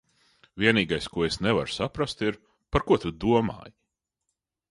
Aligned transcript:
Vienīgais, 0.61 1.07
ko 1.17 1.25
es 1.25 1.37
nevaru 1.47 1.71
saprast, 1.75 2.25
ir, 2.29 2.39
par 2.77 2.85
ko 2.87 2.99
tu 3.03 3.11
domāji? 3.27 3.77